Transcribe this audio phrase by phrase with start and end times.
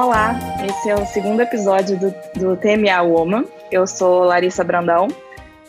[0.00, 3.44] Olá, esse é o segundo episódio do, do TMA Woman.
[3.68, 5.08] Eu sou Larissa Brandão,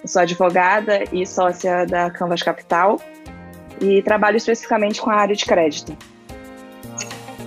[0.06, 3.02] sou advogada e sócia da Canvas Capital
[3.82, 5.98] e trabalho especificamente com a área de crédito.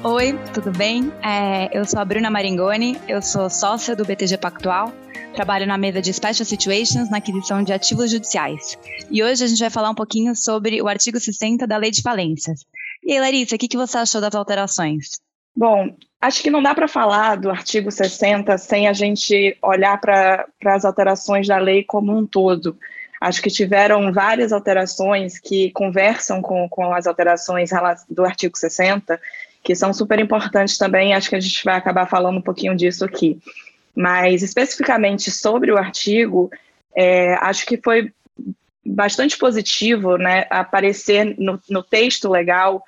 [0.03, 1.13] Oi, tudo bem?
[1.23, 4.93] É, eu sou a Bruna Maringoni, eu sou sócia do BTG Pactual,
[5.37, 8.77] trabalho na mesa de Special Situations na aquisição de ativos judiciais.
[9.09, 12.03] E hoje a gente vai falar um pouquinho sobre o artigo 60 da Lei de
[12.03, 12.65] Falências.
[13.05, 15.21] E aí, Larissa, o que, que você achou das alterações?
[15.55, 20.47] Bom, acho que não dá para falar do artigo 60 sem a gente olhar para
[20.65, 22.79] as alterações da lei como um todo.
[23.21, 27.71] Acho que tiveram várias alterações que conversam com, com as alterações
[28.09, 29.21] do artigo 60,
[29.65, 31.13] que são super importantes também.
[31.13, 33.39] Acho que a gente vai acabar falando um pouquinho disso aqui.
[33.95, 36.51] Mas, especificamente sobre o artigo,
[36.97, 38.13] é, acho que foi
[38.85, 42.83] bastante positivo né, aparecer no, no texto legal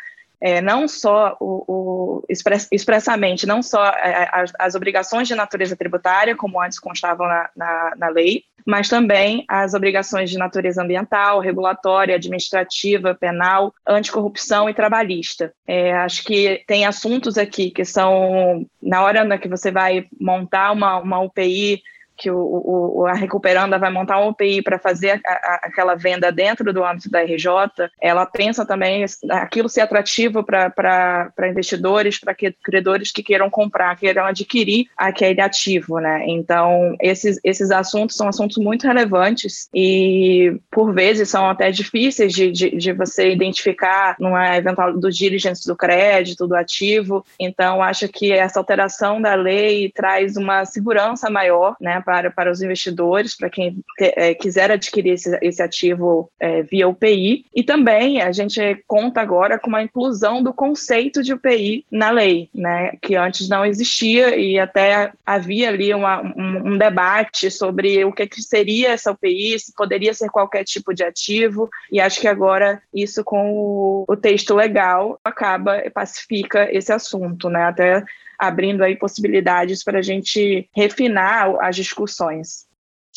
[0.45, 5.75] é, não só o, o express, expressamente, não só é, as, as, obrigações de natureza
[5.75, 11.41] tributária, como antes constavam na, na, na, lei, mas também as obrigações de natureza ambiental,
[11.41, 15.51] regulatória, administrativa, penal, anticorrupção e trabalhista.
[15.67, 20.99] É, acho que tem assuntos aqui que são, na hora que você vai montar uma,
[20.99, 21.83] uma UPI
[22.17, 26.31] que o, o, a Recuperanda vai montar um UPI para fazer a, a, aquela venda
[26.31, 27.49] dentro do âmbito da RJ,
[28.01, 34.87] ela pensa também aquilo ser atrativo para investidores, para credores que queiram comprar, queiram adquirir
[34.97, 36.25] aquele ativo, né?
[36.27, 42.51] Então, esses, esses assuntos são assuntos muito relevantes e, por vezes, são até difíceis de,
[42.51, 47.25] de, de você identificar numa eventual do diligence do crédito, do ativo.
[47.39, 52.03] Então, acho que essa alteração da lei traz uma segurança maior, né?
[52.05, 56.89] Para, para os investidores, para quem te, é, quiser adquirir esse, esse ativo é, via
[56.89, 57.47] UPI.
[57.55, 62.49] E também a gente conta agora com uma inclusão do conceito de UPI na lei,
[62.55, 68.13] né, que antes não existia e até havia ali uma, um, um, debate sobre o
[68.13, 72.29] que, que seria essa UPI, se poderia ser qualquer tipo de ativo, e acho que
[72.29, 78.05] agora isso com o, o texto legal acaba, pacifica esse assunto, né, até
[78.39, 82.67] abrindo aí possibilidades para a gente refinar as discussões.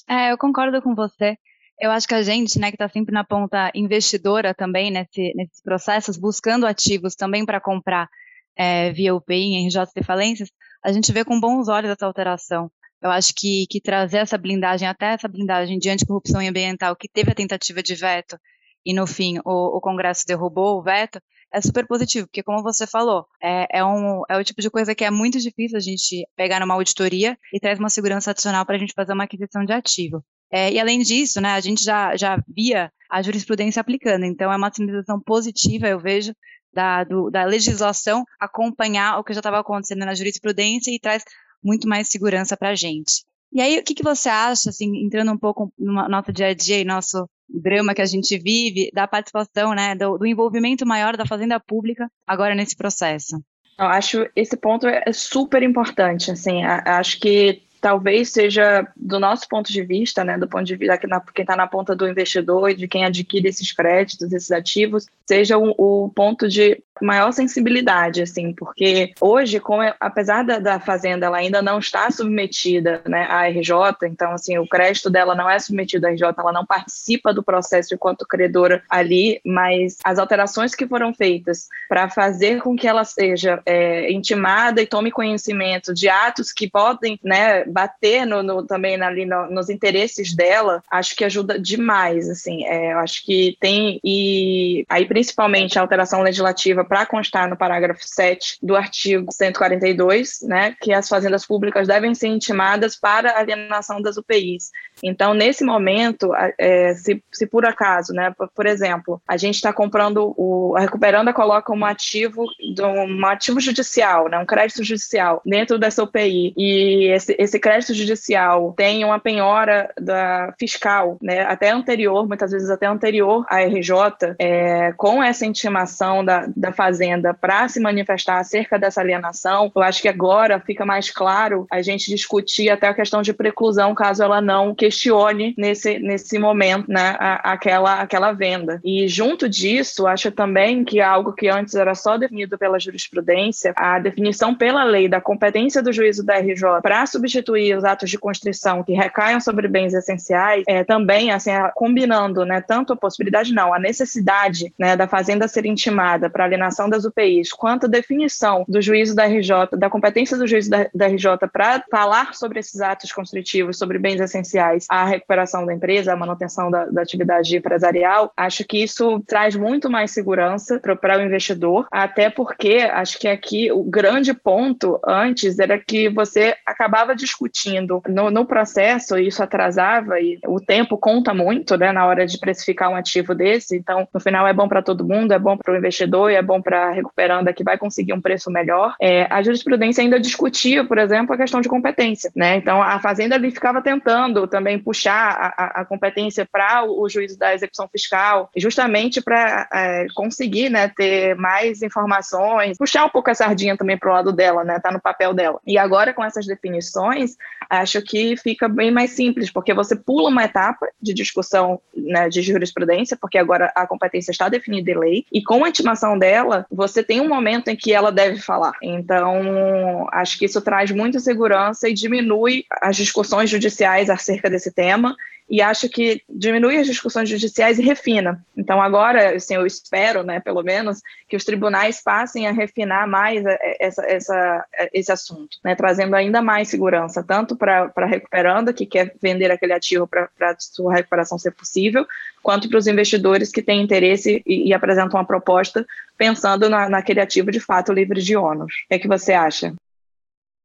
[0.07, 1.35] É, eu concordo com você.
[1.79, 5.61] Eu acho que a gente, né, que está sempre na ponta investidora também nesse, nesses
[5.61, 8.09] processos, buscando ativos também para comprar
[8.55, 10.49] é, via UPI em RJ de falências,
[10.83, 12.71] a gente vê com bons olhos essa alteração.
[13.01, 17.31] Eu acho que, que trazer essa blindagem, até essa blindagem de anticorrupção ambiental, que teve
[17.31, 18.39] a tentativa de veto,
[18.83, 21.21] e no fim o, o Congresso derrubou o veto,
[21.53, 24.93] é super positivo, porque como você falou, é, é, um, é o tipo de coisa
[24.93, 28.75] que é muito difícil a gente pegar numa auditoria e traz uma segurança adicional para
[28.75, 30.23] a gente fazer uma aquisição de ativo.
[30.51, 34.55] É, e além disso, né, a gente já, já via a jurisprudência aplicando, então é
[34.55, 36.33] uma sinalização positiva, eu vejo,
[36.73, 41.23] da, do, da legislação acompanhar o que já estava acontecendo na jurisprudência e traz
[41.63, 43.23] muito mais segurança para a gente.
[43.51, 46.53] E aí, o que, que você acha, assim, entrando um pouco no nosso dia a
[46.53, 51.15] dia e nosso drama que a gente vive, da participação, né, do, do envolvimento maior
[51.15, 53.41] da fazenda pública agora nesse processo?
[53.79, 59.71] Eu acho esse ponto é super importante, assim, acho que talvez seja, do nosso ponto
[59.71, 62.75] de vista, né, do ponto de vista de quem está na ponta do investidor e
[62.75, 68.53] de quem adquire esses créditos, esses ativos, seja o, o ponto de maior sensibilidade, assim,
[68.53, 73.47] porque hoje, como é, apesar da, da, fazenda ela ainda não está submetida né, à
[73.47, 73.71] RJ,
[74.03, 77.93] então assim o crédito dela não é submetido à RJ, ela não participa do processo
[77.93, 83.61] enquanto credora ali, mas as alterações que foram feitas para fazer com que ela seja
[83.65, 89.25] é, intimada e tome conhecimento de atos que podem né, bater no, no também ali
[89.25, 95.05] no, nos interesses dela, acho que ajuda demais, assim, é, acho que tem e aí
[95.05, 101.07] principalmente a alteração legislativa para constar no parágrafo 7 do artigo 142, né, que as
[101.07, 104.71] fazendas públicas devem ser intimadas para alienação das UPIs.
[105.03, 110.33] Então, nesse momento, é, se, se, por acaso, né, por, exemplo, a gente está comprando,
[110.37, 112.45] o, a Recuperanda coloca um ativo,
[112.79, 118.73] um ativo judicial, né, um crédito judicial dentro dessa UPI, e esse, esse crédito judicial
[118.75, 124.93] tem uma penhora da fiscal, né, até anterior, muitas vezes até anterior à RJ, é,
[124.97, 130.07] com essa intimação da, da Fazenda para se manifestar acerca dessa alienação, eu acho que
[130.07, 134.73] agora fica mais claro a gente discutir até a questão de preclusão, caso ela não
[134.73, 138.79] que questione nesse, nesse momento né, a, aquela, aquela venda.
[138.83, 143.99] E junto disso, acho também que algo que antes era só definido pela jurisprudência, a
[143.99, 148.81] definição pela lei da competência do juízo da RJ para substituir os atos de constrição
[148.81, 153.79] que recaiam sobre bens essenciais, é, também assim, combinando né, tanto a possibilidade, não, a
[153.79, 159.13] necessidade né, da fazenda ser intimada para alienação das UPIs, quanto a definição do juízo
[159.13, 163.77] da RJ, da competência do juízo da, da RJ para falar sobre esses atos constritivos,
[163.77, 168.81] sobre bens essenciais, a recuperação da empresa, a manutenção da, da atividade empresarial, acho que
[168.83, 174.33] isso traz muito mais segurança para o investidor, até porque acho que aqui o grande
[174.33, 180.59] ponto antes era que você acabava discutindo no, no processo, e isso atrasava, e o
[180.59, 184.53] tempo conta muito né, na hora de precificar um ativo desse, então no final é
[184.53, 187.53] bom para todo mundo, é bom para o investidor e é bom para a recuperanda
[187.53, 188.95] que vai conseguir um preço melhor.
[189.01, 192.55] É, a jurisprudência ainda discutia, por exemplo, a questão de competência, né?
[192.55, 197.37] Então a Fazenda ali ficava tentando também puxar a, a competência para o, o juízo
[197.37, 203.35] da execução fiscal, justamente para é, conseguir né, ter mais informações, puxar um pouco a
[203.35, 204.79] sardinha também para o lado dela, né?
[204.79, 205.59] Tá no papel dela.
[205.65, 207.35] E agora com essas definições,
[207.69, 212.41] acho que fica bem mais simples, porque você pula uma etapa de discussão né, de
[212.41, 217.03] jurisprudência, porque agora a competência está definida em lei, e com a intimação dela, você
[217.03, 218.73] tem um momento em que ela deve falar.
[218.81, 225.15] Então, acho que isso traz muita segurança e diminui as discussões judiciais acerca desse tema
[225.49, 228.43] e acho que diminui as discussões judiciais e refina.
[228.55, 233.43] Então, agora, assim, eu espero, né, pelo menos, que os tribunais passem a refinar mais
[233.79, 239.15] essa, essa, esse assunto, né, trazendo ainda mais segurança, tanto para a recuperanda, que quer
[239.21, 242.05] vender aquele ativo para sua recuperação ser possível,
[242.43, 245.85] quanto para os investidores que têm interesse e, e apresentam uma proposta
[246.17, 248.73] pensando na, naquele ativo de fato livre de ônus.
[248.83, 249.73] O que, é que você acha?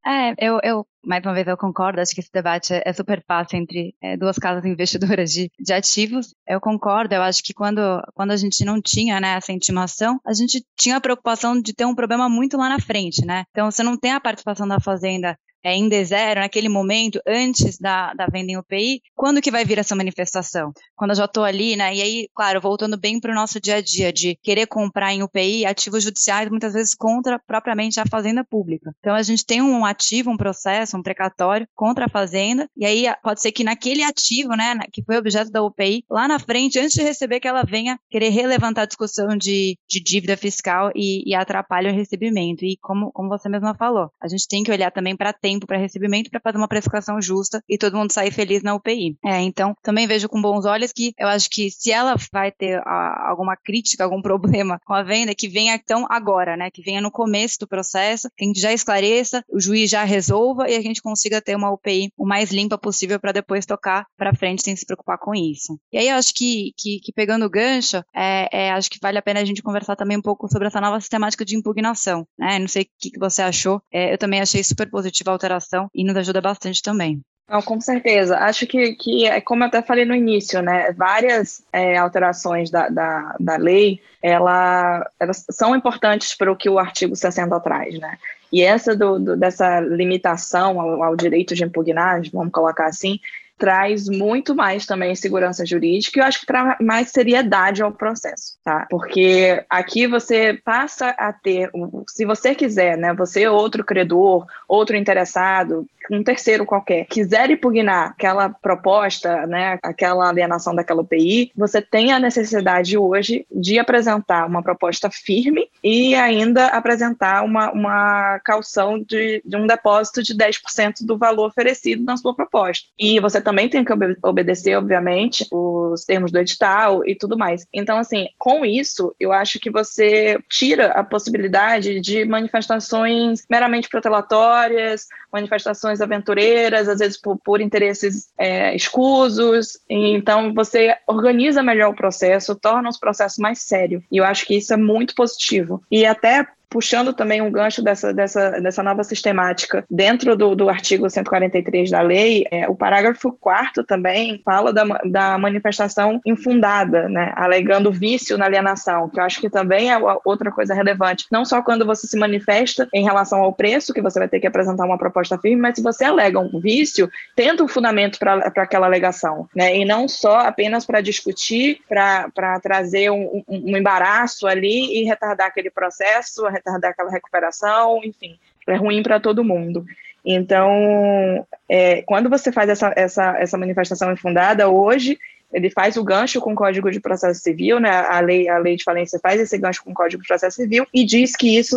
[0.05, 2.01] É, eu, eu, mais uma vez, eu concordo.
[2.01, 5.73] Acho que esse debate é, é super fácil entre é, duas casas investidoras de, de
[5.73, 6.35] ativos.
[6.47, 7.15] Eu concordo.
[7.15, 7.81] Eu acho que quando,
[8.15, 11.85] quando a gente não tinha né, essa intimação, a gente tinha a preocupação de ter
[11.85, 13.45] um problema muito lá na frente, né?
[13.51, 18.13] Então, você não tem a participação da fazenda é, em D0, naquele momento, antes da,
[18.15, 20.73] da venda em UPI, quando que vai vir essa manifestação?
[20.97, 21.95] Quando eu já estou ali, né?
[21.95, 25.23] E aí, claro, voltando bem para o nosso dia a dia, de querer comprar em
[25.23, 28.93] UPI ativos judiciais, muitas vezes contra propriamente a fazenda pública.
[28.99, 33.07] Então, a gente tem um ativo, um processo, um precatório contra a fazenda, e aí
[33.23, 36.95] pode ser que naquele ativo, né, que foi objeto da UPI, lá na frente, antes
[36.95, 41.35] de receber, que ela venha querer relevantar a discussão de, de dívida fiscal e, e
[41.35, 42.65] o recebimento.
[42.65, 45.67] E como, como você mesma falou, a gente tem que olhar também para tempo tempo
[45.67, 49.17] para recebimento para fazer uma precificação justa e todo mundo sair feliz na UPI.
[49.25, 52.81] É, então, também vejo com bons olhos que eu acho que se ela vai ter
[52.87, 56.71] a, alguma crítica, algum problema com a venda, que venha então agora, né?
[56.71, 60.69] Que venha no começo do processo, que a gente já esclareça, o juiz já resolva
[60.69, 64.35] e a gente consiga ter uma UPI o mais limpa possível para depois tocar para
[64.35, 65.79] frente sem se preocupar com isso.
[65.93, 69.19] E aí eu acho que, que, que pegando o gancho, é, é, acho que vale
[69.19, 72.27] a pena a gente conversar também um pouco sobre essa nova sistemática de impugnação.
[72.39, 72.59] Né?
[72.59, 73.83] Não sei o que, que você achou.
[73.93, 77.21] É, eu também achei super positiva a alteração e nos ajuda bastante também.
[77.49, 78.39] Não, com certeza.
[78.39, 80.93] Acho que, que, é como eu até falei no início, né?
[80.93, 86.79] Várias é, alterações da, da, da lei, ela, elas são importantes para o que o
[86.79, 88.17] artigo 60 traz, né?
[88.51, 93.19] E essa do, do dessa limitação ao, ao, direito de impugnar, vamos colocar assim,
[93.63, 98.59] traz muito mais também segurança jurídica e eu acho que traz mais seriedade ao processo,
[98.65, 98.89] tá?
[98.91, 101.71] Porque aqui você passa a ter,
[102.09, 108.49] se você quiser, né, você outro credor, outro interessado, um terceiro qualquer, quiser impugnar aquela
[108.49, 115.09] proposta, né, aquela alienação daquela UPI, você tem a necessidade hoje de apresentar uma proposta
[115.09, 121.47] firme e ainda apresentar uma, uma calção de, de um depósito de 10% do valor
[121.47, 122.89] oferecido na sua proposta.
[122.99, 123.93] E você também tem que
[124.23, 127.67] obedecer, obviamente, os termos do edital e tudo mais.
[127.73, 135.07] Então, assim, com isso, eu acho que você tira a possibilidade de manifestações meramente protelatórias,
[135.33, 139.79] manifestações aventureiras, às vezes por, por interesses é, escusos.
[139.89, 144.03] Então, você organiza melhor o processo, torna os processos mais sérios.
[144.11, 145.83] E eu acho que isso é muito positivo.
[145.91, 151.09] E até puxando também um gancho dessa, dessa, dessa nova sistemática dentro do, do artigo
[151.09, 157.93] 143 da lei, é, o parágrafo 4 também fala da, da manifestação infundada, né, alegando
[157.93, 161.85] vício na alienação, que eu acho que também é outra coisa relevante, não só quando
[161.85, 165.37] você se manifesta em relação ao preço, que você vai ter que apresentar uma proposta
[165.37, 169.85] firme, mas se você alega um vício, tenta um fundamento para aquela alegação, né, e
[169.85, 175.69] não só apenas para discutir, para trazer um, um, um embaraço ali e retardar aquele
[175.69, 178.39] processo, retardar aquela recuperação, enfim,
[178.69, 179.85] é ruim para todo mundo.
[180.25, 185.19] Então, é, quando você faz essa, essa, essa manifestação infundada, hoje
[185.53, 187.91] ele faz o gancho com o Código de Processo Civil, né?
[187.91, 190.87] A lei, a lei de falência faz esse gancho com o Código de Processo Civil
[190.93, 191.77] e diz que isso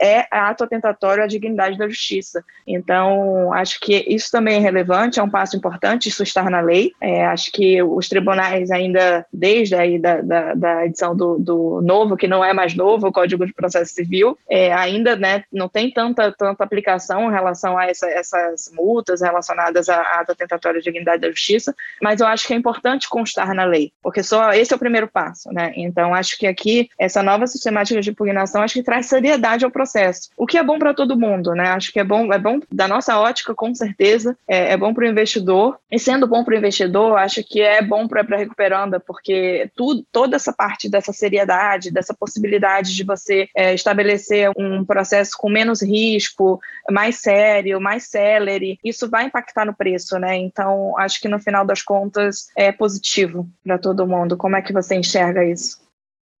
[0.00, 2.44] é ato atentatório à dignidade da justiça.
[2.66, 6.92] Então, acho que isso também é relevante, é um passo importante isso estar na lei.
[7.00, 12.16] É, acho que os tribunais ainda, desde aí da, da, da edição do, do, novo,
[12.16, 15.90] que não é mais novo, o Código de Processo Civil, é, ainda né, não tem
[15.90, 21.22] tanta, tanta aplicação em relação a essa, essas multas relacionadas a ato atentatório à dignidade
[21.22, 24.72] da justiça, mas eu acho que é importante importante constar na lei, porque só esse
[24.72, 25.72] é o primeiro passo, né?
[25.76, 30.30] Então, acho que aqui, essa nova sistemática de impugnação, acho que traz seriedade ao processo,
[30.36, 31.68] o que é bom para todo mundo, né?
[31.68, 35.04] Acho que é bom, é bom da nossa ótica, com certeza, é, é bom para
[35.04, 38.98] o investidor, e sendo bom para o investidor, acho que é bom para a recuperanda,
[38.98, 45.32] porque tudo, toda essa parte dessa seriedade, dessa possibilidade de você é, estabelecer um processo
[45.36, 50.36] com menos risco, mais sério, mais celere, isso vai impactar no preço, né?
[50.36, 54.38] Então, acho que no final das contas, é, positivo para todo mundo.
[54.38, 55.76] Como é que você enxerga isso?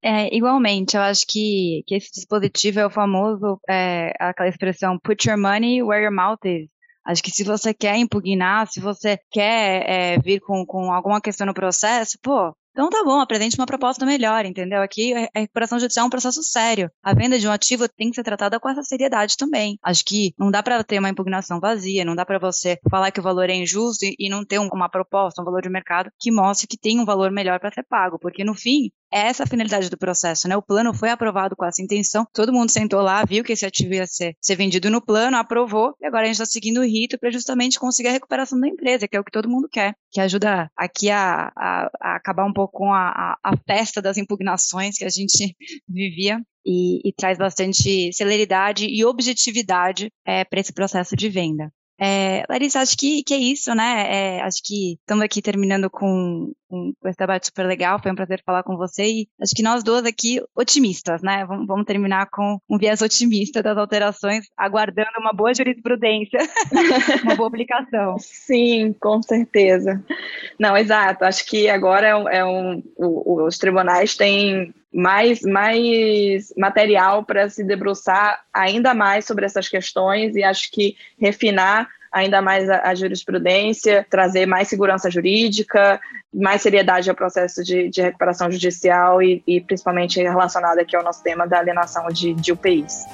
[0.02, 5.28] É, igualmente, eu acho que, que esse dispositivo é o famoso, é, aquela expressão put
[5.28, 6.70] your money where your mouth is.
[7.04, 11.46] Acho que se você quer impugnar, se você quer é, vir com, com alguma questão
[11.46, 14.80] no processo, pô, então tá bom, apresente uma proposta melhor, entendeu?
[14.80, 16.90] Aqui a recuperação judicial é um processo sério.
[17.02, 19.78] A venda de um ativo tem que ser tratada com essa seriedade também.
[19.82, 23.20] Acho que não dá para ter uma impugnação vazia, não dá para você falar que
[23.20, 26.66] o valor é injusto e, não ter uma proposta, um valor de mercado que mostre
[26.66, 29.98] que tem um valor melhor para ser pago, porque no fim é essa finalidade do
[29.98, 30.56] processo, né?
[30.56, 33.94] O plano foi aprovado com essa intenção, todo mundo sentou lá, viu que esse ativo
[33.94, 37.18] ia ser, ser vendido no plano, aprovou, e agora a gente está seguindo o rito
[37.18, 40.20] para justamente conseguir a recuperação da empresa, que é o que todo mundo quer, que
[40.20, 44.96] ajuda aqui a, a, a acabar um pouco com a, a, a, festa das impugnações
[44.96, 45.56] que a gente
[45.88, 46.40] vivia.
[46.62, 51.72] E, e traz bastante celeridade e objetividade é, para esse processo de venda.
[52.02, 54.06] É, Larissa, acho que, que é isso, né?
[54.08, 58.00] É, acho que estamos aqui terminando com, com, esse debate super legal.
[58.02, 61.44] Foi um prazer falar com você e acho que nós duas aqui otimistas, né?
[61.44, 66.38] Vamos, vamos terminar com um viés otimista das alterações, aguardando uma boa jurisprudência,
[67.22, 68.16] uma boa aplicação.
[68.18, 70.02] Sim, com certeza.
[70.58, 71.26] Não, exato.
[71.26, 77.62] Acho que agora é um, é um os tribunais têm mais, mais material para se
[77.62, 84.04] debruçar ainda mais sobre essas questões e acho que refinar ainda mais a, a jurisprudência,
[84.10, 86.00] trazer mais segurança jurídica,
[86.34, 91.22] mais seriedade ao processo de, de recuperação judicial e, e, principalmente relacionado aqui ao nosso
[91.22, 93.04] tema da alienação de, de UPIs.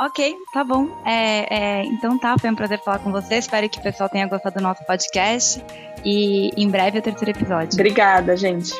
[0.00, 0.88] Ok, tá bom.
[1.04, 3.34] É, é, então tá, foi um prazer falar com você.
[3.34, 5.60] Espero que o pessoal tenha gostado do nosso podcast.
[6.04, 7.70] E em breve o terceiro episódio.
[7.72, 8.72] Obrigada, gente.